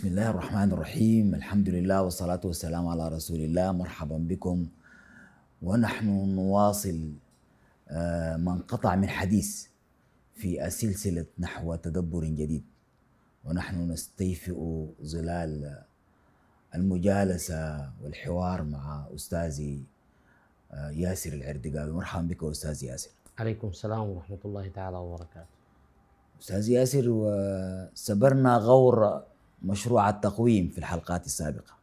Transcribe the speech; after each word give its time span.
بسم 0.00 0.08
الله 0.08 0.30
الرحمن 0.30 0.72
الرحيم 0.72 1.34
الحمد 1.34 1.68
لله 1.68 2.02
والصلاة 2.02 2.40
والسلام 2.44 2.88
على 2.88 3.08
رسول 3.08 3.40
الله 3.40 3.72
مرحبا 3.72 4.16
بكم 4.16 4.66
ونحن 5.62 6.08
نواصل 6.40 7.12
ما 8.40 8.52
انقطع 8.56 8.96
من 8.96 9.08
حديث 9.08 9.66
في 10.34 10.70
سلسلة 10.70 11.26
نحو 11.38 11.74
تدبر 11.74 12.24
جديد 12.24 12.64
ونحن 13.44 13.92
نستيفئ 13.92 14.56
ظلال 15.04 15.84
المجالسة 16.74 17.92
والحوار 18.02 18.62
مع 18.62 19.04
أستاذي 19.14 19.84
ياسر 20.92 21.32
العردقاوي 21.32 21.92
مرحبا 21.92 22.22
بك 22.22 22.44
أستاذ 22.44 22.84
ياسر 22.84 23.10
عليكم 23.38 23.68
السلام 23.68 24.08
ورحمة 24.08 24.40
الله 24.44 24.68
تعالى 24.68 24.96
وبركاته 24.96 25.54
أستاذ 26.40 26.68
ياسر 26.68 27.04
وسبرنا 27.08 28.56
غور 28.56 29.29
مشروع 29.62 30.08
التقويم 30.08 30.68
في 30.68 30.78
الحلقات 30.78 31.26
السابقة. 31.26 31.80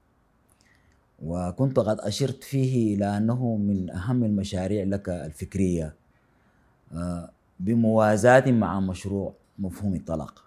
وكنت 1.23 1.79
قد 1.79 1.99
أشرت 1.99 2.43
فيه 2.43 2.95
إلى 2.95 3.17
أنه 3.17 3.55
من 3.55 3.89
أهم 3.89 4.23
المشاريع 4.23 4.83
لك 4.83 5.09
الفكرية 5.09 5.93
آه، 6.93 7.29
بموازاة 7.59 8.51
مع 8.51 8.79
مشروع 8.79 9.33
مفهوم 9.59 9.93
الطلاق. 9.93 10.43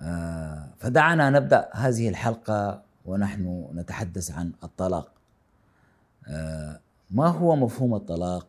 آه، 0.00 0.68
فدعنا 0.78 1.30
نبدأ 1.30 1.68
هذه 1.72 2.08
الحلقة 2.08 2.82
ونحن 3.06 3.68
نتحدث 3.74 4.30
عن 4.30 4.52
الطلاق. 4.64 5.12
آه، 6.28 6.80
ما 7.10 7.26
هو 7.26 7.56
مفهوم 7.56 7.94
الطلاق؟ 7.94 8.46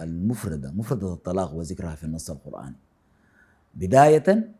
المفردة 0.00 0.70
مفردة 0.70 1.12
الطلاق 1.12 1.54
وذكرها 1.54 1.94
في 1.94 2.04
النص 2.04 2.30
القرآني. 2.30 2.76
بداية 3.74 4.55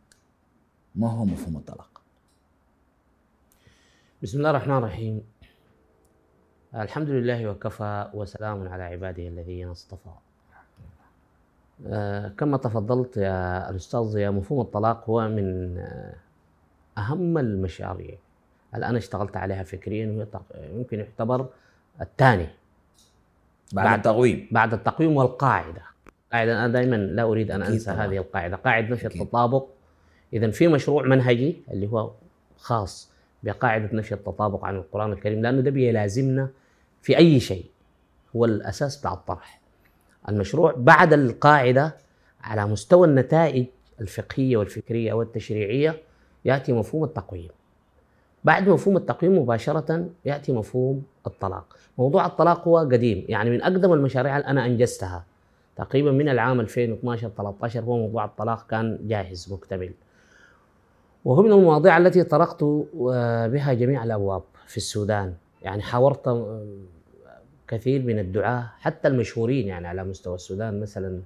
ما 0.97 1.11
هو 1.11 1.25
مفهوم 1.25 1.57
الطلاق؟ 1.57 2.01
بسم 4.23 4.39
الله 4.39 4.51
الرحمن 4.51 4.77
الرحيم. 4.77 5.23
الحمد 6.75 7.11
لله 7.11 7.51
وكفى 7.51 8.11
وسلام 8.15 8.69
على 8.69 8.83
عباده 8.83 9.29
الذين 9.29 9.69
اصطفى. 9.69 10.11
آه، 11.87 12.29
كما 12.29 12.57
تفضلت 12.57 13.17
يا 13.17 13.71
الأستاذ 13.71 14.17
يا 14.17 14.31
مفهوم 14.31 14.61
الطلاق 14.61 15.11
هو 15.11 15.29
من 15.29 15.79
آه، 15.79 16.15
أهم 16.99 17.39
المشاريع. 17.39 18.19
أنا 18.75 18.99
اشتغلت 18.99 19.37
عليها 19.37 19.63
فكريا 19.63 20.27
يمكن 20.55 20.99
يعتبر 20.99 21.47
الثاني. 22.01 22.49
بعد, 23.73 23.87
بعد 23.87 23.99
التقويم. 23.99 24.49
بعد 24.51 24.75
التقويم 24.75 25.17
والقاعدة. 25.17 25.83
قاعدة 26.33 26.53
أنا 26.65 26.69
دائما 26.69 26.97
لا 26.97 27.23
أريد 27.23 27.51
أن 27.51 27.63
أنسى 27.63 27.93
طبعا. 27.93 28.07
هذه 28.07 28.17
القاعدة. 28.19 28.57
قاعدة 28.57 28.89
نفي 28.89 29.07
التطابق 29.07 29.76
إذا 30.37 30.51
في 30.51 30.69
مشروع 30.69 31.03
منهجي 31.03 31.57
اللي 31.71 31.87
هو 31.87 32.11
خاص 32.57 33.11
بقاعدة 33.43 33.89
نفي 33.93 34.13
التطابق 34.13 34.65
عن 34.65 34.77
القرآن 34.77 35.13
الكريم 35.13 35.43
لأنه 35.43 35.61
ده 35.61 35.71
بيلازمنا 35.71 36.49
في 37.03 37.17
أي 37.17 37.41
شيء. 37.41 37.65
هو 38.37 38.45
الأساس 38.45 38.97
بتاع 38.97 39.13
الطرح. 39.13 39.61
المشروع 40.29 40.75
بعد 40.77 41.13
القاعدة 41.13 41.97
على 42.43 42.67
مستوى 42.67 43.07
النتائج 43.09 43.67
الفقهية 44.01 44.57
والفكرية 44.57 45.13
والتشريعية 45.13 46.03
يأتي 46.45 46.73
مفهوم 46.73 47.05
التقويم. 47.05 47.49
بعد 48.45 48.69
مفهوم 48.69 48.97
التقويم 48.97 49.39
مباشرة 49.39 50.09
يأتي 50.25 50.53
مفهوم 50.53 51.03
الطلاق. 51.27 51.77
موضوع 51.99 52.27
الطلاق 52.27 52.69
هو 52.69 52.79
قديم 52.79 53.25
يعني 53.29 53.51
من 53.51 53.63
أقدم 53.63 53.93
المشاريع 53.93 54.37
اللي 54.37 54.49
أنا 54.49 54.67
أنجزتها. 54.67 55.25
تقريبا 55.77 56.11
من 56.13 56.29
العام 56.29 56.61
2012 56.61 57.29
13 57.29 57.81
هو 57.81 57.97
موضوع 57.99 58.25
الطلاق 58.25 58.67
كان 58.67 58.99
جاهز 59.03 59.53
مكتمل. 59.53 59.93
وهو 61.27 61.43
من 61.43 61.53
المواضيع 61.53 61.99
التي 61.99 62.25
طرقت 62.25 62.65
بها 63.53 63.73
جميع 63.73 64.05
الأبواب 64.05 64.43
في 64.67 64.77
السودان. 64.77 65.35
يعني 65.63 65.83
حاورت 65.83 66.47
كثير 67.69 68.03
من 68.03 68.19
الدعاة 68.19 68.71
حتى 68.79 69.09
المشهورين 69.09 69.67
يعني 69.67 69.89
على 69.89 70.05
مستوى 70.05 70.35
السودان. 70.35 70.81
مثلا 70.81 71.21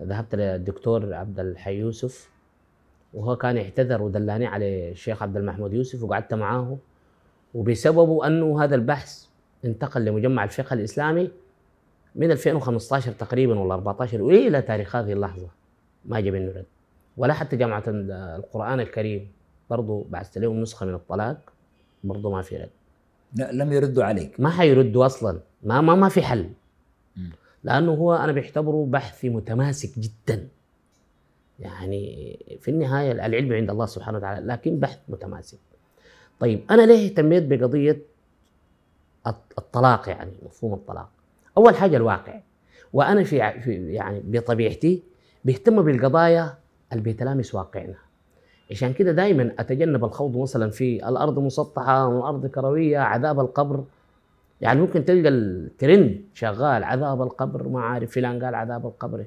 ذهبت 0.00 0.34
للدكتور 0.34 1.14
عبد 1.14 1.40
الحي 1.40 1.74
يوسف 1.74 2.30
وهو 3.14 3.36
كان 3.36 3.56
يعتذر 3.56 4.02
ودلاني 4.02 4.46
على 4.46 4.90
الشيخ 4.90 5.22
عبد 5.22 5.36
المحمود 5.36 5.72
يوسف 5.72 6.02
وقعدت 6.02 6.34
معاه. 6.34 6.76
وبسببه 7.54 8.26
أنه 8.26 8.64
هذا 8.64 8.74
البحث 8.74 9.26
انتقل 9.64 10.04
لمجمع 10.04 10.44
الفقه 10.44 10.74
الإسلامي 10.74 11.30
من 12.14 12.30
2015 12.30 13.12
تقريبا 13.12 13.58
ولا 13.58 13.74
14 13.74 14.22
والى 14.22 14.62
تاريخ 14.62 14.96
هذه 14.96 15.12
اللحظة. 15.12 15.48
ما 16.04 16.20
جاب 16.20 16.34
منه 16.34 16.52
رد. 16.56 16.64
ولا 17.18 17.34
حتى 17.34 17.56
جامعة 17.56 17.82
القرآن 18.36 18.80
الكريم 18.80 19.30
برضو 19.70 20.06
بعثت 20.10 20.38
لهم 20.38 20.60
نسخة 20.60 20.86
من 20.86 20.94
الطلاق 20.94 21.52
برضو 22.04 22.30
ما 22.32 22.42
في 22.42 22.56
رد. 22.56 22.70
لا 23.34 23.52
لم 23.52 23.72
يردوا 23.72 24.04
عليك. 24.04 24.40
ما 24.40 24.50
حيردوا 24.50 25.06
أصلا. 25.06 25.40
ما 25.62 25.80
ما 25.80 25.94
ما 25.94 26.08
في 26.08 26.22
حل. 26.22 26.50
لأنه 27.64 27.92
هو 27.92 28.14
أنا 28.14 28.32
بعتبره 28.32 28.86
بحث 28.90 29.24
متماسك 29.24 29.98
جدا. 29.98 30.48
يعني 31.60 32.36
في 32.60 32.70
النهاية 32.70 33.12
العلم 33.12 33.52
عند 33.52 33.70
الله 33.70 33.86
سبحانه 33.86 34.18
وتعالى 34.18 34.46
لكن 34.46 34.78
بحث 34.78 34.98
متماسك. 35.08 35.58
طيب 36.40 36.60
أنا 36.70 36.82
ليه 36.86 37.06
اهتميت 37.06 37.44
بقضية 37.44 38.02
الطلاق 39.58 40.08
يعني 40.08 40.32
مفهوم 40.46 40.74
الطلاق؟ 40.74 41.08
أول 41.56 41.76
حاجة 41.76 41.96
الواقع. 41.96 42.40
وأنا 42.92 43.24
في 43.24 43.36
يعني 43.92 44.22
بطبيعتي 44.24 45.02
بيهتم 45.44 45.82
بالقضايا 45.82 46.58
اللي 46.92 47.02
بيتلامس 47.02 47.54
واقعنا 47.54 47.94
عشان 48.70 48.92
كده 48.92 49.12
دائما 49.12 49.52
أتجنب 49.58 50.04
الخوض 50.04 50.36
مثلا 50.36 50.70
في 50.70 51.08
الأرض 51.08 51.38
مسطحة 51.38 52.06
والأرض 52.06 52.46
كروية 52.46 52.98
عذاب 52.98 53.40
القبر. 53.40 53.84
يعني 54.60 54.80
ممكن 54.80 55.04
تلقى 55.04 55.28
الترند 55.28 56.20
شغال 56.34 56.84
عذاب 56.84 57.22
القبر 57.22 57.68
ما 57.68 57.80
عارف 57.80 58.12
فلان 58.14 58.44
قال 58.44 58.54
عذاب 58.54 58.86
القبر. 58.86 59.24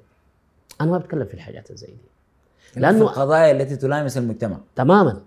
أنا 0.82 0.92
ما 0.92 0.98
بتكلم 0.98 1.26
في 1.26 1.34
الحاجات 1.34 1.72
زي 1.72 1.88
دي. 1.88 2.82
لأنه 2.82 3.02
القضايا 3.02 3.52
التي 3.52 3.76
تلامس 3.76 4.18
المجتمع. 4.18 4.58
تماما. 4.76 5.22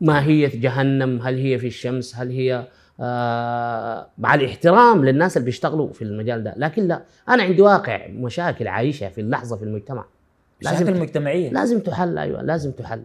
ماهيه 0.00 0.60
جهنم؟ 0.60 1.20
هل 1.22 1.38
هي 1.38 1.58
في 1.58 1.66
الشمس؟ 1.66 2.16
هل 2.16 2.30
هي 2.30 2.68
آه 3.00 4.06
مع 4.18 4.34
الاحترام 4.34 5.04
للناس 5.04 5.36
اللي 5.36 5.46
بيشتغلوا 5.46 5.92
في 5.92 6.02
المجال 6.02 6.44
ده. 6.44 6.54
لكن 6.56 6.88
لا 6.88 7.02
أنا 7.28 7.42
عندي 7.42 7.62
واقع 7.62 8.06
مشاكل 8.08 8.68
عايشها 8.68 9.08
في 9.08 9.20
اللحظة 9.20 9.56
في 9.56 9.62
المجتمع. 9.62 10.04
لازم 10.60 10.88
المجتمعيه 10.88 11.50
لازم 11.50 11.80
تحل 11.80 12.18
أيوه 12.18 12.42
لازم 12.42 12.72
تحل. 12.72 13.02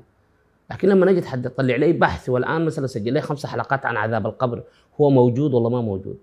لكن 0.71 0.89
لما 0.89 1.11
نجي 1.11 1.27
حد 1.27 1.49
تطلع 1.49 1.75
لي 1.75 1.93
بحث 1.93 2.29
والآن 2.29 2.65
مثلا 2.65 2.87
سجل 2.87 3.13
لي 3.13 3.21
خمس 3.21 3.45
حلقات 3.45 3.85
عن 3.85 3.97
عذاب 3.97 4.25
القبر 4.25 4.63
هو 5.01 5.09
موجود 5.09 5.53
ولا 5.53 5.69
ما 5.69 5.81
موجود؟ 5.81 6.17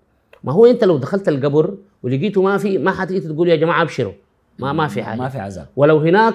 ما 0.45 0.53
هو 0.53 0.67
أنت 0.67 0.85
لو 0.85 0.97
دخلت 0.97 1.29
القبر 1.29 1.75
ولقيته 2.03 2.43
ما 2.43 2.59
في 2.59 2.79
ما 2.79 2.91
حتيجي 2.91 3.29
تقول 3.29 3.49
يا 3.49 3.57
جماعة 3.57 3.83
أبشروا. 3.83 4.13
ما 4.59 4.73
ما 4.73 4.89
في 4.89 5.03
حاجة. 5.03 5.19
ما 5.19 5.29
في 5.29 5.39
عذاب. 5.39 5.67
ولو 5.77 5.99
هناك 5.99 6.35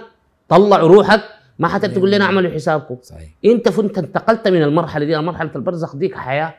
طلعوا 0.49 0.87
روحك 0.87 1.21
ما 1.59 1.67
حتقدر 1.67 1.95
تقول 1.95 2.11
لنا 2.11 2.25
اعملوا 2.25 2.51
حسابكم. 2.51 2.97
صحيح. 3.01 3.29
أنت 3.45 3.69
فانت 3.69 3.97
انتقلت 3.97 4.47
من 4.47 4.63
المرحلة 4.63 5.05
دي 5.05 5.17
مرحلة 5.17 5.51
البرزخ 5.55 5.95
ديك 5.95 6.15
حياة 6.15 6.53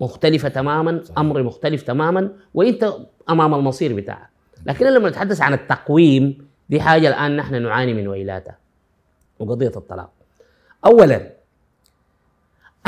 مختلفة 0.00 0.48
تماما 0.48 1.00
صحيح. 1.04 1.18
أمر 1.18 1.42
مختلف 1.42 1.82
تماما 1.82 2.32
وأنت 2.54 2.92
أمام 3.30 3.54
المصير 3.54 3.94
بتاعك. 3.96 4.28
لكن 4.66 4.86
لما 4.86 5.08
نتحدث 5.08 5.40
عن 5.40 5.52
التقويم 5.52 6.51
دي 6.72 6.80
حاجة 6.80 7.08
الآن 7.08 7.36
نحن 7.36 7.62
نعاني 7.62 7.94
من 7.94 8.08
ويلاتها 8.08 8.56
وقضية 9.38 9.72
الطلاق. 9.76 10.10
اولا 10.86 11.30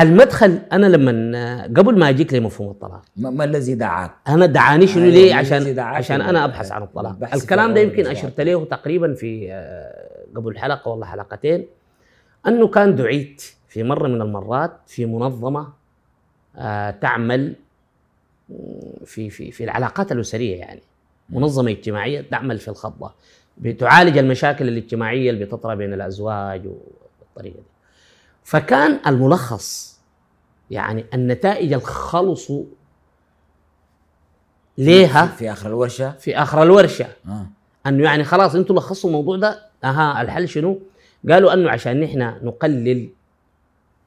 المدخل 0.00 0.60
أنا 0.72 0.86
لما 0.86 1.62
قبل 1.62 1.98
ما 1.98 2.08
اجيك 2.08 2.34
لمفهوم 2.34 2.70
الطلاق 2.70 3.02
ما, 3.16 3.44
الذي 3.44 3.74
دعاك؟ 3.74 4.10
أنا 4.28 4.46
دعاني 4.46 4.86
شنو 4.86 5.04
ليه؟ 5.04 5.34
عشان 5.34 5.78
عشان 5.78 6.20
أنا 6.20 6.44
أبحث 6.44 6.72
عن 6.72 6.82
الطلاق. 6.82 7.34
الكلام 7.34 7.74
ده 7.74 7.80
يمكن 7.80 8.06
أشرت 8.06 8.40
له 8.40 8.64
تقريبا 8.64 9.14
في 9.14 9.52
آه، 9.52 10.08
قبل 10.36 10.58
حلقة 10.58 10.88
والله 10.90 11.06
حلقتين 11.06 11.66
أنه 12.46 12.68
كان 12.68 12.96
دعيت 12.96 13.42
في 13.68 13.82
مرة 13.82 14.08
من 14.08 14.22
المرات 14.22 14.72
في 14.86 15.06
منظمة 15.06 15.68
آه، 16.56 16.90
تعمل 16.90 17.54
في 19.04 19.30
في 19.30 19.50
في 19.50 19.64
العلاقات 19.64 20.12
الأسرية 20.12 20.56
يعني 20.56 20.80
منظمة 21.30 21.70
اجتماعية 21.70 22.20
تعمل 22.30 22.58
في 22.58 22.68
الخطبه 22.68 23.10
بتعالج 23.58 24.18
المشاكل 24.18 24.68
الاجتماعية 24.68 25.30
اللي 25.30 25.44
بتطرى 25.44 25.76
بين 25.76 25.92
الأزواج 25.92 26.66
والطريقة 26.66 27.56
دي 27.56 27.62
فكان 28.44 29.00
الملخص 29.06 30.00
يعني 30.70 31.04
النتائج 31.14 31.72
الخلص 31.72 32.50
ليها 34.78 35.26
في 35.26 35.52
آخر 35.52 35.68
الورشة 35.68 36.10
في 36.10 36.36
آخر 36.38 36.62
الورشة 36.62 37.06
آه. 37.28 37.46
أنه 37.86 38.04
يعني 38.04 38.24
خلاص 38.24 38.54
أنتم 38.54 38.74
لخصوا 38.74 39.10
الموضوع 39.10 39.36
ده 39.36 39.62
أها 39.84 40.22
الحل 40.22 40.48
شنو؟ 40.48 40.80
قالوا 41.30 41.52
أنه 41.52 41.70
عشان 41.70 42.00
نحن 42.00 42.18
نقلل 42.42 43.08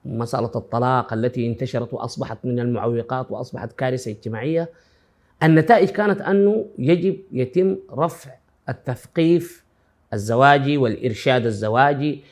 مسألة 0.05 0.51
الطلاق 0.55 1.13
التي 1.13 1.47
انتشرت 1.47 1.93
وأصبحت 1.93 2.37
من 2.43 2.59
المعوقات 2.59 3.31
وأصبحت 3.31 3.71
كارثة 3.73 4.11
اجتماعية 4.11 4.69
النتائج 5.43 5.89
كانت 5.89 6.21
أنه 6.21 6.65
يجب 6.79 7.17
يتم 7.31 7.77
رفع 7.91 8.31
التثقيف 8.69 9.63
الزواجي 10.13 10.77
والإرشاد 10.77 11.45
الزواجي 11.45 12.23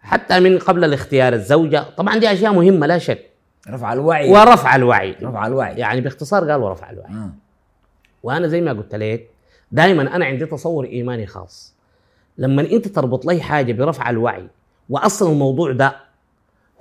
حتى 0.00 0.40
من 0.40 0.58
قبل 0.58 0.84
الاختيار 0.84 1.32
الزوجة. 1.32 1.84
طبعا 1.96 2.18
دي 2.18 2.32
أشياء 2.32 2.52
مهمة 2.52 2.86
لا 2.86 2.98
شك. 2.98 3.30
رفع 3.68 3.92
الوعي. 3.92 4.30
ورفع 4.30 4.76
الوعي. 4.76 5.16
رفع 5.22 5.46
الوعي. 5.46 5.74
يعني 5.78 6.00
باختصار 6.00 6.50
قال 6.50 6.60
ورفع 6.60 6.90
الوعي. 6.90 7.12
آه. 7.12 7.30
وأنا 8.22 8.48
زي 8.48 8.60
ما 8.60 8.72
قلت 8.72 8.94
لك 8.94 9.30
دائما 9.72 10.16
أنا 10.16 10.24
عندي 10.24 10.46
تصور 10.46 10.84
إيماني 10.84 11.26
خاص. 11.26 11.74
لما 12.38 12.62
أنت 12.62 12.88
تربط 12.88 13.26
لي 13.26 13.40
حاجة 13.40 13.72
برفع 13.72 14.10
الوعي 14.10 14.48
وأصل 14.88 15.32
الموضوع 15.32 15.72
ده 15.72 15.96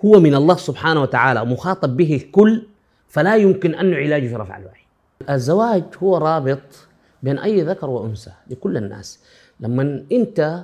هو 0.05 0.19
من 0.19 0.35
الله 0.35 0.55
سبحانه 0.55 1.01
وتعالى 1.01 1.45
مخاطب 1.45 1.97
به 1.97 2.15
الكل 2.15 2.67
فلا 3.07 3.35
يمكن 3.35 3.75
أنه 3.75 3.97
علاجه 3.97 4.27
في 4.27 4.35
رفع 4.35 4.57
الوعي. 4.57 4.81
الزواج 5.29 5.83
هو 6.03 6.17
رابط 6.17 6.87
بين 7.23 7.39
أي 7.39 7.61
ذكر 7.61 7.89
وأنثى 7.89 8.31
لكل 8.49 8.77
الناس. 8.77 9.19
لما 9.59 10.05
أنت 10.11 10.63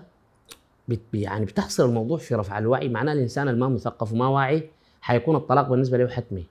بت 0.87 0.99
يعني 1.13 1.45
بتحصر 1.45 1.85
الموضوع 1.85 2.17
في 2.17 2.35
رفع 2.35 2.57
الوعي 2.57 2.89
معناه 2.89 3.13
الإنسان 3.13 3.47
الما 3.47 3.69
مثقف 3.69 4.13
وما 4.13 4.27
واعي 4.27 4.69
حيكون 5.01 5.35
الطلاق 5.35 5.69
بالنسبة 5.69 5.97
له 5.97 6.07
حتمي. 6.07 6.45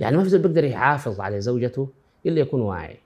يعني 0.00 0.16
ما 0.16 0.22
في 0.22 0.28
زول 0.28 0.40
بيقدر 0.40 0.64
يحافظ 0.64 1.20
على 1.20 1.40
زوجته 1.40 1.88
إلا 2.26 2.40
يكون 2.40 2.60
واعي. 2.60 2.96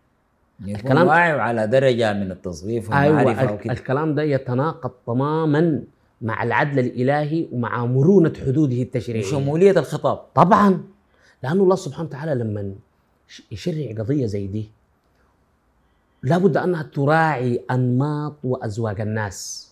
يكون 0.61 0.75
الكلام- 0.77 1.07
واعي 1.07 1.35
وعلى 1.35 1.67
درجة 1.67 2.13
من 2.13 2.31
التصريف 2.31 2.93
أيوه 2.93 3.17
والمعرفة 3.17 3.43
ال- 3.51 3.55
وكده 3.55 3.73
الكلام 3.73 4.15
ده 4.15 4.23
يتناقض 4.23 4.91
تماما 5.07 5.83
مع 6.23 6.43
العدل 6.43 6.79
الإلهي 6.79 7.47
ومع 7.53 7.87
مرونة 7.87 8.33
حدوده 8.47 8.83
التشريعية. 8.83 9.27
وشمولية 9.27 9.71
الخطاب 9.71 10.17
طبعا 10.35 10.83
لأنه 11.43 11.63
الله 11.63 11.77
سبحانه 11.77 12.09
وتعالى 12.09 12.35
لما 12.35 12.75
يشرع 13.53 13.93
قضية 13.99 14.27
زي 14.27 14.47
دي 14.47 14.71
لابد 16.23 16.57
أنها 16.57 16.83
تراعي 16.83 17.61
أنماط 17.71 18.35
وأزواج 18.45 19.01
الناس. 19.01 19.71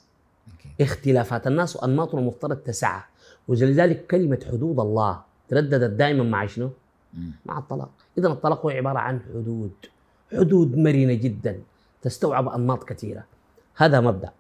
أوكي. 0.53 0.85
اختلافات 0.85 1.47
الناس 1.47 1.77
وانماطهم 1.77 2.19
المفترض 2.21 2.57
تسعى. 2.57 3.01
ولذلك 3.49 4.07
كلمة 4.07 4.39
حدود 4.53 4.81
الله 4.81 5.21
ترددت 5.49 5.91
دائما 5.91 6.25
مع 6.25 6.47
شنو؟ 6.47 6.71
مم. 7.15 7.31
مع 7.47 7.59
الطلاق. 7.59 7.91
اذا 8.19 8.29
الطلاق 8.29 8.67
هو 8.67 8.71
عبارة 8.71 8.99
عن 8.99 9.21
حدود. 9.21 9.71
حدود 10.33 10.77
مرنة 10.79 11.15
جدا. 11.15 11.61
تستوعب 12.03 12.49
أنماط 12.49 12.85
كثيرة. 12.85 13.25
هذا 13.77 14.01
مبدأ. 14.01 14.31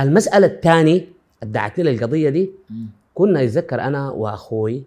المسألة 0.00 0.46
الثانية 0.46 1.06
ادعتني 1.42 1.84
للقضية 1.84 2.28
دي. 2.30 2.50
مم. 2.70 2.86
كنا 3.14 3.40
يتذكر 3.40 3.80
أنا 3.80 4.10
وأخوي 4.10 4.82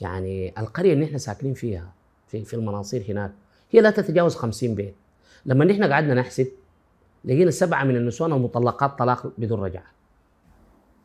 يعني 0.00 0.52
القرية 0.58 0.92
اللي 0.92 1.04
إحنا 1.04 1.18
ساكنين 1.18 1.54
فيها 1.54 1.92
في 2.28 2.44
في 2.44 2.54
المناصير 2.54 3.04
هناك 3.08 3.32
هي 3.70 3.80
لا 3.80 3.90
تتجاوز 3.90 4.34
50 4.34 4.74
بيت. 4.74 4.94
لما 5.46 5.64
نحن 5.64 5.92
قعدنا 5.92 6.14
نحسب 6.14 6.46
لقينا 7.24 7.50
سبعة 7.50 7.84
من 7.84 7.96
النسوان 7.96 8.32
المطلقات 8.32 8.98
طلاق 8.98 9.32
بدون 9.38 9.60
رجعة 9.60 9.84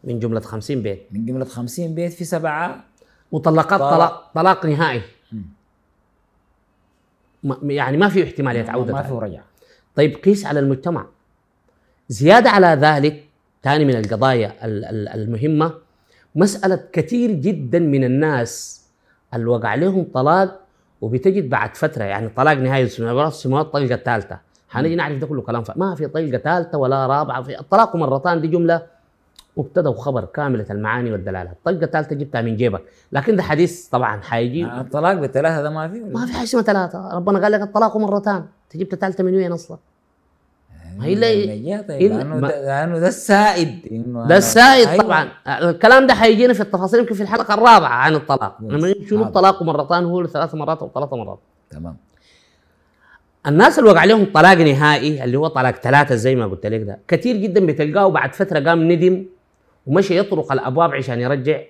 من 0.03 0.19
جملة 0.19 0.39
50 0.39 0.81
بيت 0.81 1.07
من 1.11 1.25
جملة 1.25 1.45
50 1.45 1.95
بيت 1.95 2.13
في 2.13 2.23
سبعة 2.25 2.83
مطلقات 3.31 3.79
طلاق. 3.79 3.91
طلاق 3.91 4.31
طلاق 4.35 4.65
نهائي. 4.65 5.01
ما- 7.43 7.57
يعني 7.63 7.97
ما 7.97 8.09
في 8.09 8.23
احتماليه 8.23 8.69
عوده 8.69 8.93
ما 8.93 9.03
في. 9.03 9.13
رجعة 9.13 9.43
طيب 9.95 10.15
قيس 10.15 10.45
على 10.45 10.59
المجتمع 10.59 11.05
زيادة 12.09 12.49
على 12.49 12.67
ذلك 12.67 13.23
ثاني 13.63 13.85
من 13.85 13.95
القضايا 13.95 14.65
ال- 14.65 14.85
ال- 14.85 15.07
المهمة 15.07 15.73
مسألة 16.35 16.83
كثير 16.93 17.31
جدا 17.31 17.79
من 17.79 18.03
الناس 18.03 18.85
اللي 19.33 19.45
وقع 19.45 19.75
لهم 19.75 20.03
طلاق 20.13 20.66
وبتجد 21.01 21.49
بعد 21.49 21.75
فترة 21.75 22.03
يعني 22.03 22.29
طلاق 22.29 22.53
نهائي 22.53 22.83
السنوات 22.83 23.65
طلقة 23.73 23.95
ثالثة 23.95 24.39
حنيجي 24.69 24.95
نعرف 24.95 25.17
ده 25.17 25.27
كله 25.27 25.41
كلام 25.41 25.63
ما 25.75 25.95
في 25.95 26.07
طلقة 26.07 26.37
ثالثة 26.37 26.77
ولا 26.77 27.07
رابعة. 27.07 27.41
في 27.41 27.59
الطلاق 27.59 27.95
مرتان 27.95 28.41
دي 28.41 28.47
جملة 28.47 28.81
مبتدأ 29.57 29.89
وخبر 29.89 30.25
كاملة 30.25 30.65
المعاني 30.69 31.11
والدلالات. 31.11 31.51
الطلقة 31.51 31.83
الثالثة 31.85 32.15
جبتها 32.15 32.41
من 32.41 32.55
جيبك. 32.55 32.81
لكن 33.11 33.35
ده 33.35 33.43
حديث 33.43 33.87
طبعا 33.87 34.21
حيجي. 34.21 34.65
آه، 34.65 34.81
الطلاق 34.81 35.13
بالثلاثة 35.13 35.61
ده 35.61 35.69
ما 35.69 35.87
في؟ 35.87 35.99
ما 35.99 36.25
في 36.25 36.33
حاجة 36.33 36.43
اسمها 36.43 36.63
ثلاثة. 36.63 37.09
ربنا 37.13 37.39
قال 37.39 37.51
لك 37.51 37.61
الطلاق 37.61 37.97
مرتان. 37.97 38.35
أنت 38.35 38.77
جبت 38.77 38.95
ثالثة 38.95 39.23
من 39.23 39.35
وين 39.35 39.51
أصلا؟ 39.51 39.77
ما 40.97 41.05
هي 41.05 41.83
طيب 41.87 42.11
لأنه 42.11 42.39
ده- 42.39 42.61
لأنه 42.65 42.99
ده 42.99 43.07
السائد 43.07 43.87
إنه 43.91 44.27
ده 44.27 44.37
السائد 44.37 44.87
أيوة. 44.87 45.03
طبعا. 45.03 45.29
الكلام 45.47 46.07
ده 46.07 46.13
حيجينا 46.13 46.53
في 46.53 46.61
التفاصيل 46.61 46.99
يمكن 46.99 47.15
في 47.15 47.23
الحلقة 47.23 47.53
الرابعة 47.53 47.89
عن 47.89 48.15
الطلاق. 48.15 48.57
لما 48.61 48.93
شنو. 49.09 49.23
الطلاق 49.23 49.63
مرتان 49.63 50.05
هو 50.05 50.27
ثلاث 50.27 50.55
مرات 50.55 50.79
أو 50.79 50.91
ثلاث 50.95 51.13
مرات. 51.13 51.39
تمام. 51.69 51.97
الناس 53.47 53.79
اللي 53.79 53.89
وقع 53.89 53.99
عليهم 53.99 54.25
طلاق 54.33 54.57
نهائي 54.57 55.23
اللي 55.23 55.37
هو 55.37 55.47
طلاق 55.47 55.75
ثلاثة 55.75 56.15
زي 56.15 56.35
ما 56.35 56.45
قلت 56.47 56.65
لك 56.65 56.81
ده 56.81 56.99
كثير 57.07 57.35
جدا 57.37 57.65
بتلقاه 57.65 58.07
بعد 58.07 58.33
فترة 58.35 58.59
قام 58.59 58.91
ندم 58.91 59.25
ومشي 59.87 60.17
يطرق 60.17 60.51
الأبواب 60.51 60.91
عشان 60.91 61.19
يرجع. 61.19 61.61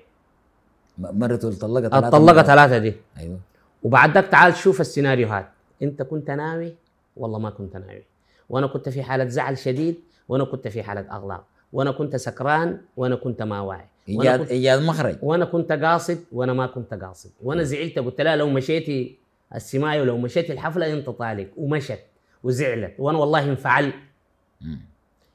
مرته 0.97 1.51
طلقت 1.59 1.93
الطلقة 1.93 2.43
ثلاثة 2.43 2.77
دي. 2.77 2.93
أيوه. 3.19 3.39
وبعد 3.83 4.13
ذاك 4.13 4.27
تعال 4.27 4.55
شوف 4.55 4.81
السيناريوهات. 4.81 5.47
أنت 5.83 6.01
كنت 6.01 6.31
ناوي؟ 6.31 6.75
والله 7.17 7.39
ما 7.39 7.49
كنت 7.49 7.75
ناوي. 7.77 8.03
وأنا 8.49 8.67
كنت 8.67 8.89
في 8.89 9.03
حالة 9.03 9.25
زعل 9.27 9.57
شديد 9.57 9.95
وأنا 10.29 10.43
كنت 10.43 10.67
في 10.67 10.83
حالة 10.83 11.05
اغلاق 11.11 11.43
وأنا 11.73 11.91
كنت 11.91 12.15
سكران 12.15 12.81
وأنا 12.97 13.15
كنت 13.15 13.41
ما 13.41 13.59
واعي. 13.61 13.85
ايجاد 14.09 14.49
ايجاد 14.49 14.81
مخرج. 14.81 15.17
وأنا 15.21 15.45
كنت 15.45 15.71
قاصد 15.71 16.19
وأنا 16.31 16.53
ما 16.53 16.67
كنت 16.67 16.93
قاصد. 16.93 17.29
وأنا 17.43 17.63
زعلت 17.63 17.99
قلت 17.99 18.21
لها 18.21 18.35
لو 18.35 18.49
مشيتي 18.49 19.17
السمايه 19.55 20.01
ولو 20.01 20.17
مشيتي 20.17 20.53
الحفلة 20.53 20.93
انت 20.93 21.09
طالق 21.09 21.47
ومشت 21.57 21.99
وزعلت. 22.43 22.93
وأنا 22.99 23.17
والله 23.17 23.43
انفعل. 23.43 23.93
مم. 24.61 24.79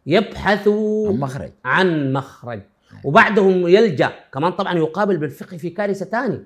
يبحثوا 0.06 1.10
المخرج 1.10 1.50
عن 1.64 2.12
مخرج. 2.12 2.60
وبعدهم 3.04 3.68
يلجأ. 3.68 4.12
كمان 4.32 4.52
طبعا 4.52 4.78
يقابل 4.78 5.16
بالفقه 5.16 5.56
في 5.56 5.70
كارثة 5.70 6.04
ثانية 6.04 6.44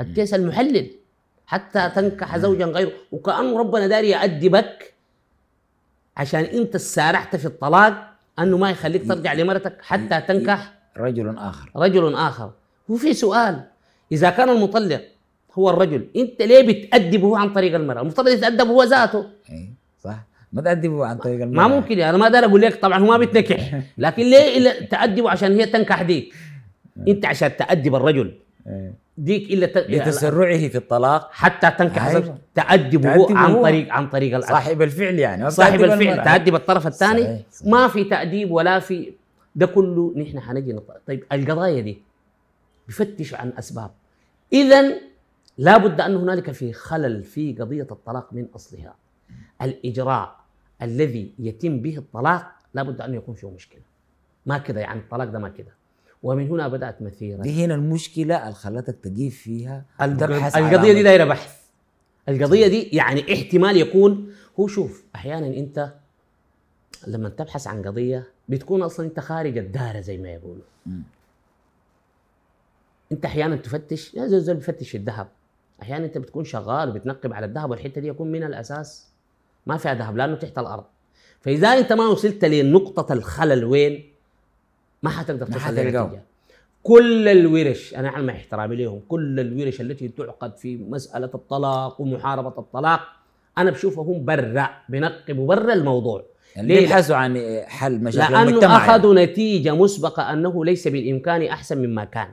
الكيس 0.00 0.34
المحلل. 0.34 0.90
حتى 1.46 1.90
تنكح 1.94 2.38
زوجا 2.38 2.64
غيره. 2.64 2.92
وكأنه 3.12 3.58
ربنا 3.58 3.86
داري 3.86 4.10
يأدبك. 4.10 4.94
عشان 6.16 6.40
انت 6.44 6.76
سارعت 6.76 7.36
في 7.36 7.46
الطلاق 7.46 8.10
انه 8.38 8.58
ما 8.58 8.70
يخليك 8.70 9.08
ترجع 9.08 9.32
لمرتك 9.32 9.76
حتى 9.82 10.20
تنكح؟ 10.20 10.72
رجل 10.96 11.38
آخر. 11.38 11.70
رجل 11.76 12.14
آخر. 12.14 12.50
وفي 12.88 13.14
سؤال 13.14 13.64
إذا 14.12 14.30
كان 14.30 14.48
المطلق 14.48 15.02
هو 15.54 15.70
الرجل 15.70 16.06
أنت 16.16 16.42
ليه 16.42 16.66
بتأدبه 16.66 17.38
عن 17.38 17.52
طريق 17.52 17.74
المرأة؟ 17.74 18.00
المفترض 18.02 18.28
يتأدب 18.28 18.66
هو 18.68 18.82
ذاته. 18.82 19.26
إي 19.50 19.70
صح. 20.04 20.16
ما 20.52 20.62
تأدبوا 20.62 21.06
عن 21.06 21.18
طريق 21.18 21.38
ما 21.38 21.44
المرأة. 21.44 21.68
ممكن 21.68 21.98
يعني 21.98 22.10
أنا 22.10 22.18
ما 22.18 22.26
أقدر 22.26 22.38
أقول 22.38 22.60
لك 22.60 22.80
طبعا 22.80 22.98
هو 22.98 23.06
ما 23.06 23.18
بيتنكح 23.18 23.80
لكن 23.98 24.22
ليه 24.22 24.70
تأدبه 24.86 25.30
عشان 25.30 25.56
هي 25.60 25.66
تنكح 25.66 26.02
ديك؟ 26.02 26.34
أنت 27.08 27.26
عشان 27.26 27.56
تأدب 27.56 27.94
الرجل. 27.94 28.34
ديك 29.20 29.50
إلا 29.50 29.66
ت... 29.66 29.76
لتسرعه 29.76 30.68
في 30.68 30.78
الطلاق 30.78 31.28
حتى 31.32 31.70
تنكح 31.70 32.06
أيوة. 32.06 32.38
تأدبه 32.54 33.16
تأدبه 33.16 33.38
عن. 33.38 33.62
طريق 33.62 33.92
عن 33.92 34.08
طريق 34.08 34.36
العدل 34.36 34.48
صاحب 34.48 34.82
الفعل 34.82 35.18
يعني 35.18 35.50
صاحب 35.50 35.84
الفعل 35.84 36.02
المرأة. 36.02 36.24
تأدب 36.24 36.54
الطرف 36.54 36.86
الثاني. 36.86 37.44
ما 37.64 37.88
في 37.88 38.04
تأديب 38.04 38.50
ولا 38.50 38.78
في 38.78 39.12
ده 39.54 39.66
كله 39.66 40.14
نحن 40.16 40.40
حنجي 40.40 40.72
نط... 40.72 41.02
طيب 41.06 41.24
القضايا 41.32 41.80
دي 41.80 42.02
بفتش 42.88 43.34
عن 43.34 43.52
أسباب 43.58 43.90
اذا 44.52 44.92
لابد 45.58 46.00
أن 46.00 46.16
هنالك 46.16 46.50
في 46.50 46.72
خلل 46.72 47.22
في 47.24 47.52
قضية 47.60 47.86
الطلاق 47.90 48.32
من 48.32 48.46
أصلها 48.54 48.94
الإجراء 49.62 50.36
الذي 50.82 51.32
يتم 51.38 51.80
به 51.80 51.98
الطلاق 51.98 52.52
لابد 52.74 53.00
أن 53.00 53.14
يكون 53.14 53.34
فيه 53.34 53.50
مشكلة 53.50 53.82
ما 54.46 54.58
كده 54.58 54.80
يعني 54.80 55.00
الطلاق 55.00 55.26
ده 55.28 55.38
ما 55.38 55.48
كده 55.48 55.79
ومن 56.22 56.48
هنا 56.48 56.68
بدأت 56.68 57.02
مثيره 57.02 57.42
دي 57.42 57.64
هنا 57.64 57.74
المشكلة 57.74 58.42
اللي 58.42 58.54
خلتك 58.54 58.98
تجيب 59.02 59.32
فيها 59.32 59.84
تبحث 59.98 60.56
على 60.56 60.68
القضية 60.68 60.92
دي. 60.92 61.02
دايرة 61.02 61.24
بحث. 61.24 61.60
القضية 62.28 62.66
دي 62.66 62.82
يعني 62.82 63.34
احتمال 63.34 63.76
يكون 63.76 64.32
هو 64.60 64.66
شوف 64.66 65.04
أحيانا 65.14 65.46
أنت 65.46 65.94
لما 67.06 67.28
تبحث 67.28 67.66
عن 67.66 67.82
قضية 67.82 68.26
بتكون 68.48 68.82
أصلا 68.82 69.06
أنت 69.06 69.20
خارج 69.20 69.58
الدائره 69.58 70.00
زي 70.00 70.18
ما 70.18 70.28
يقولوا. 70.28 70.64
أنت 73.12 73.24
أحيانا 73.24 73.56
تفتش 73.56 74.14
يا 74.14 74.26
زول 74.26 74.40
زول 74.40 74.56
بفتش 74.56 74.90
في 74.90 74.96
الذهب. 74.96 75.28
أحيانا 75.82 76.04
أنت 76.04 76.18
بتكون 76.18 76.44
شغال 76.44 76.88
وبتنقب 76.88 77.32
على 77.32 77.46
الذهب 77.46 77.70
والحتة 77.70 78.00
دي 78.00 78.08
يكون 78.08 78.32
من 78.32 78.42
الأساس. 78.42 79.08
ما 79.66 79.76
فيها 79.76 79.94
ذهب 79.94 80.16
لأنه 80.16 80.34
تحت 80.34 80.58
الأرض. 80.58 80.84
فإذا 81.40 81.68
أنت 81.68 81.92
ما 81.92 82.06
وصلت 82.08 82.44
لنقطة 82.44 83.12
الخلل 83.12 83.64
وين؟ 83.64 84.09
ما 85.02 85.10
حتقدر 85.10 85.46
حتلقاه. 85.60 85.82
لنتيجه 85.82 86.22
كل 86.82 87.28
الورش 87.28 87.94
أنا 87.94 88.20
مع 88.20 88.32
احترامي 88.32 88.76
لهم 88.76 89.00
كل 89.08 89.40
الورش 89.40 89.80
التي 89.80 90.08
تعقد 90.08 90.56
في 90.56 90.76
مسألة 90.76 91.30
الطلاق 91.34 92.00
ومحاربة 92.00 92.54
الطلاق 92.58 93.00
أنا 93.58 93.70
بشوفهم 93.70 94.24
برا 94.24 94.70
بنقبوا 94.88 95.46
برا 95.46 95.72
الموضوع 95.72 96.24
ليه؟ 96.56 96.80
بيبحثوا 96.80 97.16
عن 97.16 97.60
حل 97.66 97.98
مشاكل 97.98 98.32
لأنه 98.32 98.48
المجتمع 98.48 98.78
يعني. 98.78 98.90
أخذوا 98.90 99.14
نتيجة 99.14 99.74
مسبقة 99.74 100.32
أنه 100.32 100.64
ليس 100.64 100.88
بالإمكان 100.88 101.42
أحسن 101.42 101.78
مما 101.78 102.04
كان 102.04 102.28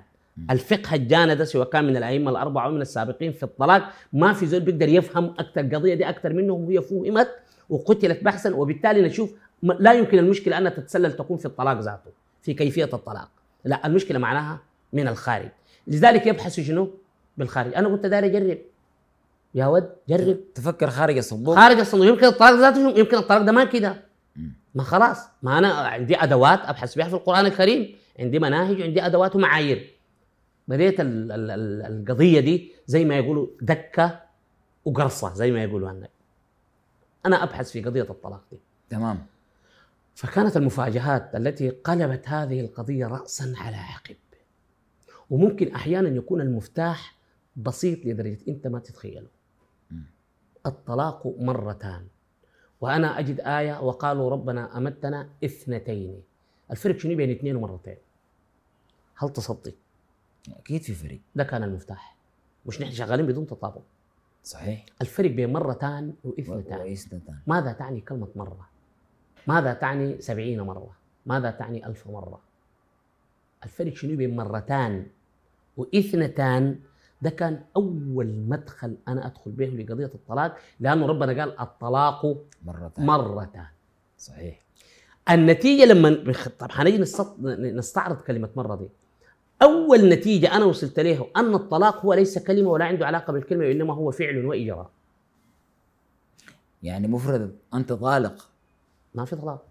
الفقه 0.52 0.96
الجاندة 0.96 1.46
سواء 1.46 1.70
كان 1.70 1.88
من 1.88 1.98
الأئمة 1.98 2.32
الأربعة 2.32 2.66
أو 2.66 2.72
من 2.72 2.82
السابقين 2.82 3.32
في 3.32 3.44
الطلاق 3.44 3.84
ما 4.14 4.34
في 4.34 4.46
زول 4.46 4.60
بيقدر 4.60 4.90
يفهم 4.90 5.26
أكثر 5.40 5.62
القضية 5.62 5.94
دي 5.94 6.10
أكثر 6.10 6.34
منهم 6.34 6.66
وهي 6.66 6.82
فهمت 6.82 7.30
وقتلت 7.70 8.24
بحثا 8.24 8.56
وبالتالي 8.56 9.02
نشوف 9.02 9.34
لا 9.64 9.94
يمكن 9.94 10.20
المشكلة 10.20 10.58
ان 10.58 10.74
تتسلل 10.74 11.14
تكون 11.14 11.38
في 11.38 11.46
الطلاق 11.46 11.80
ذاته 11.82 12.12
في 12.48 12.54
كيفية 12.54 12.90
الطلاق. 12.94 13.30
لا 13.64 13.88
المشكلة 13.88 14.20
معناها 14.20 14.60
من 14.94 15.08
الخارج. 15.08 15.50
لذلك 15.88 16.28
يبحثوا 16.28 16.64
شنو؟ 16.64 16.92
بالخارج. 17.38 17.76
أنا 17.76 17.88
قلت 17.88 18.06
داري 18.06 18.28
اجرب 18.28 18.58
يا 19.56 19.68
ود 19.68 19.90
جرب. 20.10 20.38
تفكر 20.56 20.90
خارج 20.90 21.18
الصندوق. 21.18 21.56
خارج 21.56 21.80
الصندوق. 21.80 22.08
يمكن 22.08 22.26
الطلاق 22.26 22.54
ذاته 22.54 23.00
يمكن 23.00 23.18
الطلاق 23.18 23.42
ده 23.42 23.52
ما 23.52 23.64
كده. 23.64 24.04
ما 24.76 24.84
خلاص. 24.84 25.18
ما 25.44 25.58
أنا 25.58 25.68
عندي 25.74 26.16
أدوات 26.24 26.60
أبحث 26.60 26.96
بها 26.96 27.08
في 27.08 27.14
القرآن 27.14 27.46
الكريم. 27.46 27.96
عندي 28.20 28.40
مناهج 28.40 28.82
وعندي 28.82 29.06
أدوات 29.06 29.36
ومعايير. 29.36 29.94
بديت 30.68 31.00
ال- 31.00 31.32
ال- 31.32 31.52
ال- 31.52 31.82
القضية 31.82 32.40
دي 32.40 32.72
زي 32.88 33.06
ما 33.06 33.18
يقولوا 33.18 33.48
دكة 33.62 34.20
وقرصة 34.86 35.34
زي 35.34 35.52
ما 35.52 35.64
يقولوا 35.64 35.92
النبي 35.92 36.10
أنا 37.26 37.44
أبحث 37.44 37.72
في 37.72 37.82
قضية 37.84 38.02
الطلاق 38.02 38.42
دي. 38.52 38.58
تمام. 38.90 39.26
فكانت 40.18 40.58
المفاجآت 40.58 41.36
التي 41.36 41.70
قلبت 41.70 42.28
هذه 42.28 42.60
القضية 42.60 43.08
رأسا 43.08 43.54
على 43.58 43.76
عقب. 43.76 44.16
وممكن 45.30 45.74
أحيانا 45.76 46.10
يكون 46.10 46.42
المفتاح 46.42 47.18
بسيط 47.56 48.06
لدرجة 48.06 48.38
أنت 48.48 48.68
ما 48.68 48.80
تتخيله. 48.80 49.28
الطلاق 50.66 51.28
مرتان. 51.40 52.08
وأنا 52.82 53.20
أجد 53.20 53.40
آية 53.40 53.82
وقالوا 53.82 54.30
ربنا 54.30 54.78
أمتنا 54.78 55.30
اثنتين. 55.46 56.22
الفرق 56.72 56.98
شنو 56.98 57.16
بين 57.16 57.32
اثنين 57.32 57.56
ومرتين؟ 57.56 57.98
هل 59.16 59.30
تصدق؟ 59.30 59.74
أكيد 60.50 60.82
في 60.82 60.94
فرق. 60.94 61.20
ده 61.36 61.44
كان 61.44 61.64
المفتاح. 61.64 62.16
مش 62.66 62.82
نحن 62.82 62.92
شغالين 62.92 63.26
بدون 63.26 63.48
تطابق. 63.48 63.82
صحيح. 64.44 64.86
الفرق 65.02 65.32
بين 65.32 65.54
مرتان 65.54 66.14
واثنتان. 66.24 66.80
واثنتان. 66.80 67.40
ماذا 67.48 67.72
تعني 67.72 68.02
كلمة 68.02 68.28
مرة؟ 68.36 68.77
ماذا 69.48 69.74
تعني 69.74 70.22
سبعين 70.22 70.62
مرة؟ 70.62 70.90
ماذا 71.26 71.52
تعني 71.52 71.88
ألف 71.88 72.08
مرة؟ 72.08 72.40
الفرق 73.64 73.94
شنو 73.94 74.18
بين 74.18 74.36
مرتان 74.36 75.06
واثنتان؟ 75.78 76.80
ده 77.22 77.30
كان 77.30 77.62
أول 77.76 78.44
مدخل 78.48 78.98
أنا 79.08 79.28
أدخل 79.28 79.52
به 79.52 79.66
لقضية 79.66 80.06
الطلاق 80.06 80.58
لأنه 80.80 81.06
ربنا 81.06 81.42
قال 81.42 81.60
الطلاق 81.60 82.46
مرتان. 82.66 83.06
مرتان. 83.06 83.66
صحيح. 84.18 84.62
النتيجة 85.30 85.86
لما 85.86 86.34
طب 86.60 86.72
حنجي 86.72 86.98
نستعرض 87.78 88.18
كلمة 88.18 88.50
مرة 88.56 88.76
دي. 88.76 88.90
أول 89.62 90.10
نتيجة 90.10 90.56
أنا 90.56 90.66
وصلت 90.66 91.00
له 91.00 91.28
أن 91.38 91.56
الطلاق 91.56 92.06
هو 92.06 92.14
ليس 92.14 92.40
كلمة 92.40 92.70
ولا 92.70 92.86
عنده 92.86 93.08
علاقة 93.08 93.34
بالكلمة 93.34 93.66
وإنما 93.66 93.94
هو 93.94 94.12
فعل 94.12 94.46
وإجراء. 94.46 94.90
يعني 96.84 97.08
مفرد 97.08 97.56
أنت 97.74 97.94
طالق 97.94 98.50
ما 99.18 99.26
في 99.26 99.36
طلاق. 99.36 99.66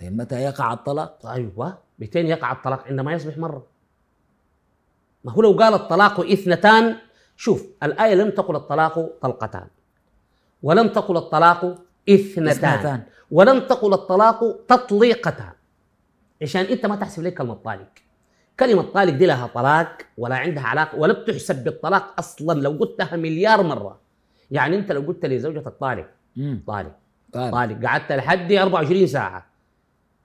طيب 0.00 0.16
متى 0.16 0.40
يقع 0.40 0.72
الطلاق؟ 0.72 1.26
أيوه. 1.26 1.78
بتين 1.98 2.26
يقع 2.26 2.52
الطلاق؟ 2.52 2.86
عندما 2.86 3.12
يصبح 3.12 3.38
مرة. 3.38 3.66
ما 5.24 5.32
هو 5.32 5.42
لو 5.42 5.52
قال 5.52 5.74
الطلاق 5.74 6.20
اثنتان 6.20 6.96
شوف 7.36 7.66
الآية 7.82 8.14
لم 8.14 8.30
تقل 8.30 8.56
الطلاق 8.56 9.10
طلقتان. 9.22 9.66
ولم 10.62 10.88
تقل 10.88 11.16
الطلاق 11.16 11.78
اثنتان, 12.08 12.48
اثنتان. 12.48 13.02
ولم 13.30 13.60
تقل 13.60 13.92
الطلاق 13.92 14.64
تطليقتان. 14.68 15.52
عشان 16.42 16.64
انت 16.64 16.86
ما 16.86 16.96
تحسب 16.96 17.22
لك 17.22 17.34
كلمة 17.34 17.54
طالق. 17.54 17.92
كلمة 18.60 18.82
طالق 18.82 19.12
دي 19.12 19.26
لها 19.26 19.46
طلاق 19.46 19.98
ولا 20.18 20.36
عندها 20.36 20.62
علاقة 20.62 20.98
ولا 20.98 21.12
بتحسب 21.12 21.64
بالطلاق 21.64 22.14
أصلا 22.18 22.60
لو 22.60 22.70
قلتها 22.70 23.16
مليار 23.16 23.62
مرة. 23.62 24.00
يعني 24.50 24.76
انت 24.76 24.92
لو 24.92 25.00
قلت 25.00 25.26
لزوجتك 25.26 25.72
طالق 25.80 26.08
طالق 26.66 26.96
طالق 27.32 27.52
طالق 27.52 27.86
قعدت 27.86 28.12
لحد 28.12 28.52
24 28.52 29.06
ساعة. 29.06 29.46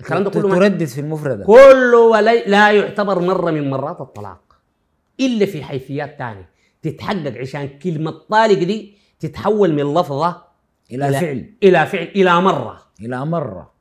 الكلام 0.01 0.23
ده 0.23 0.29
كله 0.29 0.55
تردد 0.55 0.85
في 0.85 1.01
المفردة. 1.01 1.45
كله 1.45 1.99
ولي 1.99 2.43
لا 2.47 2.71
يعتبر 2.71 3.19
مرة 3.19 3.51
من 3.51 3.69
مرات 3.69 4.01
الطلاق. 4.01 4.41
إلا 5.19 5.45
في 5.45 5.63
حيثيات 5.63 6.19
تانية. 6.19 6.49
تتحقق 6.81 7.37
عشان 7.37 7.79
كلمة 7.79 8.11
طالق 8.11 8.59
دي 8.59 8.97
تتحول 9.19 9.73
من 9.73 9.93
لفظة 9.93 10.43
إلى 10.91 11.11
فعل. 11.11 11.53
إلى 11.63 11.85
فعل 11.85 12.03
إلى 12.03 12.41
مرة. 12.41 12.81
إلى 13.01 13.25
مرة. 13.25 13.71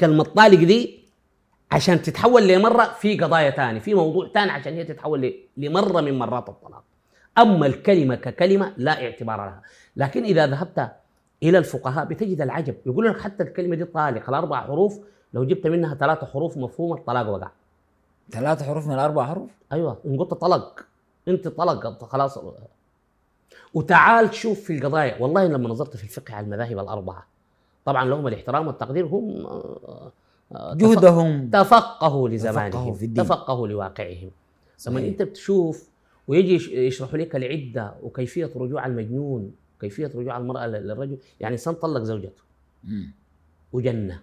كلمة 0.00 0.24
طالق 0.24 0.58
دي 0.58 0.98
عشان 1.72 2.02
تتحول 2.02 2.48
لمرة 2.48 2.84
في 3.00 3.18
قضايا 3.18 3.50
تانية 3.50 3.80
في 3.80 3.94
موضوع 3.94 4.30
تاني 4.34 4.50
عشان 4.50 4.74
هي 4.74 4.84
تتحول 4.84 5.34
لمرة 5.56 6.00
من 6.00 6.18
مرات 6.18 6.48
الطلاق. 6.48 6.84
أما 7.38 7.66
الكلمة 7.66 8.14
ككلمة 8.14 8.72
لا 8.76 9.04
اعتبار 9.04 9.36
لها. 9.36 9.62
لكن 9.96 10.24
إذا 10.24 10.46
ذهبت 10.46 10.92
إلى 11.42 11.58
الفقهاء 11.58 12.04
بتجد 12.04 12.40
العجب. 12.40 12.74
يقول 12.86 13.06
لك 13.06 13.20
حتى 13.20 13.42
الكلمة 13.42 13.76
دي 13.76 13.84
طالق 13.84 14.28
الأربع 14.28 14.60
حروف 14.60 15.00
لو 15.34 15.44
جبت 15.44 15.66
منها 15.66 15.94
ثلاثة 15.94 16.26
حروف 16.26 16.56
مفهوم 16.56 16.92
الطلاق 16.92 17.28
وقع. 17.28 17.50
ثلاث 18.30 18.62
حروف 18.62 18.86
من 18.86 18.98
أربع 18.98 19.26
حروف؟ 19.26 19.50
أيوه. 19.72 19.96
إن 20.06 20.16
قلت 20.18 20.30
طلق. 20.34 20.84
أنت 21.28 21.48
طلق 21.48 22.04
خلاص. 22.04 22.38
وتعال 23.74 24.34
شوف 24.34 24.60
في 24.60 24.78
القضايا. 24.78 25.22
والله 25.22 25.44
لما 25.46 25.68
نظرت 25.68 25.96
في 25.96 26.04
الفقه 26.04 26.34
على 26.34 26.44
المذاهب 26.44 26.78
الأربعة 26.78 27.26
طبعا 27.84 28.04
لهم 28.04 28.26
الاحترام 28.26 28.66
والتقدير 28.66 29.06
هم 29.06 29.46
آه، 29.46 30.12
آه، 30.52 30.74
جهدهم. 30.74 31.50
تفقهوا 31.52 32.28
لزمانهم. 32.28 32.70
تفقهوا 32.70 32.94
في 32.94 33.04
الدين. 33.04 33.24
تفقهوا 33.24 33.68
لواقعهم. 33.68 34.30
لما 34.86 34.98
صحيح. 34.98 35.04
أنت 35.08 35.22
بتشوف 35.22 35.88
ويجي 36.28 36.54
يش- 36.54 36.68
يشرحوا 36.68 37.18
لك 37.18 37.36
العدة 37.36 37.94
وكيفية 38.02 38.50
رجوع 38.56 38.86
المجنون 38.86 39.52
كيفية 39.80 40.06
رجوع 40.14 40.36
المرأة 40.38 40.66
لل- 40.66 40.88
للرجل؟ 40.88 41.18
يعني 41.40 41.52
انسان 41.52 41.74
طلق 41.74 42.02
زوجته. 42.02 42.42
وجنة. 43.72 44.20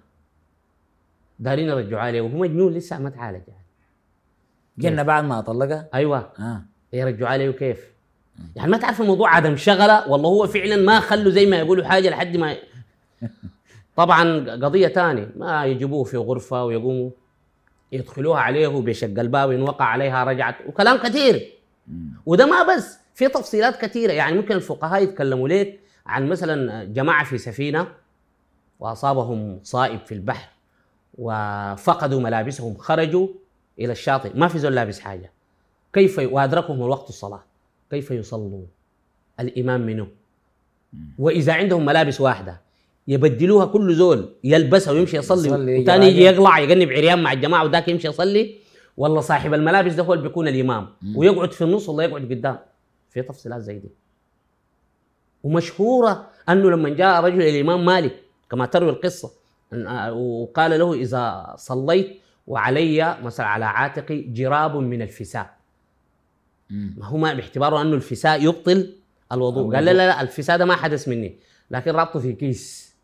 دارين 1.39 1.67
يرجعوا 1.69 2.01
عليه 2.01 2.21
وهو 2.21 2.37
مجنون 2.37 2.73
لسه 2.73 2.99
ما 2.99 3.09
تعالج 3.09 3.41
يعني. 3.47 3.65
جنة 4.77 5.03
بعد 5.03 5.23
ما 5.23 5.41
طلقها؟ 5.41 5.89
أيوه. 5.93 6.17
آه. 6.39 6.61
يرجعوا 6.93 7.29
عليه 7.31 7.49
وكيف؟ 7.49 7.91
يعني 8.55 8.71
ما 8.71 8.77
تعرف 8.77 9.01
الموضوع 9.01 9.35
عدم 9.35 9.55
شغلة؟ 9.55 10.07
والله 10.09 10.29
هو 10.29 10.47
فعلا 10.47 10.75
ما 10.75 10.99
خلوا 10.99 11.31
زي 11.31 11.45
ما 11.45 11.57
يقولوا 11.57 11.85
حاجة 11.85 12.09
لحد 12.09 12.37
ما 12.37 12.55
طبعا 13.97 14.39
قضية 14.65 14.87
ثانية 14.87 15.31
ما 15.35 15.65
يجيبوه 15.65 16.03
في 16.03 16.17
غرفة 16.17 16.63
ويقوموا 16.65 17.09
يدخلوها 17.91 18.39
عليه 18.39 18.67
بشق 18.67 19.19
الباب 19.19 19.49
وإن 19.49 19.61
وقع 19.61 19.85
عليها 19.85 20.23
رجعت 20.23 20.55
وكلام 20.67 20.97
كثير. 20.97 21.53
وده 22.25 22.45
ما 22.45 22.75
بس. 22.75 22.99
في 23.15 23.27
تفصيلات 23.27 23.81
كثيرة. 23.81 24.11
يعني 24.11 24.35
ممكن 24.35 24.55
الفقهاء 24.55 25.03
يتكلموا 25.03 25.49
لك 25.49 25.79
عن 26.05 26.29
مثلا 26.29 26.83
جماعة 26.83 27.23
في 27.25 27.37
سفينة 27.37 27.87
وأصابهم 28.79 29.59
صائب 29.63 29.99
في 30.05 30.13
البحر 30.13 30.49
وفقدوا 31.17 32.21
ملابسهم 32.21 32.77
خرجوا 32.77 33.27
إلى 33.79 33.91
الشاطئ. 33.91 34.31
ما 34.35 34.47
في 34.47 34.59
زول 34.59 34.75
لابس 34.75 34.99
حاجة. 34.99 35.31
كيف 35.93 36.19
وأدركهم 36.19 36.83
الوقت 36.83 37.09
الصلاة. 37.09 37.43
كيف 37.91 38.11
يصلوا 38.11 38.65
الإمام 39.39 39.81
منه 39.81 40.07
وإذا 41.19 41.53
عندهم 41.53 41.85
ملابس 41.85 42.21
واحدة 42.21 42.61
يبدلوها 43.07 43.65
كل 43.65 43.95
زول 43.95 44.29
يلبسها 44.43 44.93
ويمشي 44.93 45.17
يصلي. 45.17 45.81
وثاني 45.81 46.07
يجي. 46.07 46.23
يقلع 46.23 46.59
يقنب 46.59 46.89
عريان 46.89 47.23
مع 47.23 47.33
الجماعة 47.33 47.63
وذاك 47.63 47.87
يمشي 47.87 48.07
يصلي. 48.07 48.55
والله 48.97 49.21
صاحب 49.21 49.53
الملابس 49.53 49.93
ده 49.93 50.03
هو 50.03 50.13
اللي 50.13 50.27
بيكون 50.27 50.47
الإمام. 50.47 50.87
ويقعد 51.15 51.51
في 51.51 51.63
النص 51.63 51.89
والله 51.89 52.03
يقعد 52.03 52.21
قدام. 52.21 52.59
في 53.15 53.21
تفصيلات 53.21 53.61
زي 53.61 53.79
دي 53.79 53.89
ومشهورة 55.43 56.27
أنه 56.49 56.69
لما 56.71 56.89
جاء 56.89 57.23
رجل 57.23 57.41
الإمام 57.41 57.85
مالك 57.85 58.23
كما 58.51 58.65
تروي 58.65 58.89
القصة 58.89 59.31
آه، 59.73 60.13
وقال 60.13 60.79
له 60.79 60.93
إذا 60.93 61.53
صليت 61.57 62.21
وعلي 62.47 63.17
مثلا 63.23 63.45
على 63.45 63.65
عاتقي 63.65 64.21
جراب 64.21 64.75
من 64.75 65.01
الفساء. 65.01 65.55
ما 66.69 67.05
هو 67.05 67.17
ما 67.17 67.33
باعتباره 67.33 67.81
أنه 67.81 67.93
الفساء 67.95 68.43
يبطل 68.43 68.93
الوضوء 69.31 69.75
قال 69.75 69.85
لا 69.85 69.91
لا 69.93 70.07
لا 70.07 70.21
الفساء 70.21 70.57
ده 70.57 70.65
ما 70.65 70.75
حدث 70.75 71.07
مني 71.07 71.35
لكن 71.71 71.91
رابطه 71.91 72.19
في 72.19 72.33
كيس. 72.33 72.95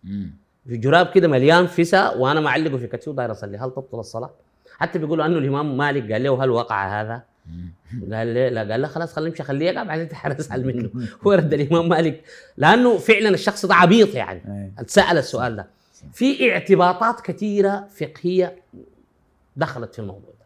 في 0.67 0.77
جراب 0.77 1.07
كده 1.11 1.27
مليان 1.27 1.67
فساء 1.67 2.17
وأنا 2.19 2.39
معلقه 2.39 2.77
في 2.77 2.87
كتفي 2.87 3.09
وداير 3.09 3.31
أصلي 3.31 3.57
هل 3.57 3.71
تبطل 3.71 3.99
الصلاة؟ 3.99 4.29
حتى 4.77 4.99
بيقولوا 4.99 5.25
أنه 5.25 5.37
الإمام 5.37 5.77
مالك 5.77 6.11
قال 6.11 6.23
له 6.23 6.43
هل 6.43 6.49
وقع 6.49 7.01
هذا؟ 7.01 7.23
قال 8.11 8.27
لي 8.27 8.49
لا 8.49 8.71
قال 8.71 8.81
له 8.81 8.87
خلاص 8.87 9.13
خلينا 9.13 9.29
نمشي 9.29 9.43
خليه 9.43 9.65
يقع 9.65 9.83
بعدين 9.83 10.09
اسال 10.25 10.67
منه. 10.67 10.89
هو 11.27 11.31
رد 11.31 11.53
الإمام 11.53 11.89
مالك. 11.89 12.23
لأنه 12.57 12.97
فعلا 12.97 13.29
الشخص 13.29 13.65
ده 13.65 13.75
عبيط 13.75 14.15
يعني. 14.15 14.73
اتسال 14.77 15.17
السؤال 15.17 15.55
ده. 15.55 15.67
في 16.13 16.51
اعتباطات 16.51 17.21
كثيرة 17.21 17.87
فقهية 17.95 18.55
دخلت 19.57 19.93
في 19.93 19.99
الموضوع 19.99 20.29
ده. 20.29 20.45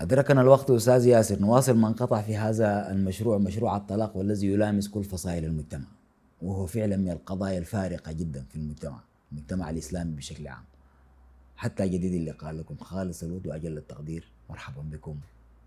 أدركنا 0.00 0.40
الوقت 0.40 0.70
أستاذ 0.70 1.06
ياسر 1.06 1.38
نواصل 1.40 1.76
ما 1.76 1.88
انقطع 1.88 2.22
في 2.22 2.36
هذا 2.36 2.90
المشروع 2.90 3.38
مشروع 3.38 3.76
الطلاق 3.76 4.16
والذي 4.16 4.46
يلامس 4.46 4.88
كل 4.88 5.04
فصائل 5.04 5.44
المجتمع. 5.44 5.86
وهو 6.42 6.66
فعلا 6.66 6.96
من 6.96 7.10
القضايا 7.10 7.58
الفارقة 7.58 8.12
جدا 8.12 8.44
في 8.50 8.56
المجتمع 8.56 9.00
المجتمع 9.32 9.70
الإسلامي 9.70 10.16
بشكل 10.16 10.48
عام. 10.48 10.64
حتى 11.56 11.88
جديد 11.88 12.14
اللقاء 12.14 12.52
لكم. 12.52 12.76
خالص 12.76 13.22
الود 13.22 13.46
وأجل 13.46 13.78
التقدير. 13.78 14.28
مرحبا 14.50 14.82
بكم. 14.82 15.16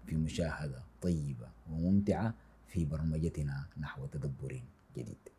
في 0.07 0.15
مشاهدة 0.15 0.83
طيبة 1.01 1.47
وممتعة 1.71 2.33
في 2.67 2.85
برمجتنا 2.85 3.65
نحو 3.79 4.05
تدبر 4.05 4.61
جديد. 4.97 5.29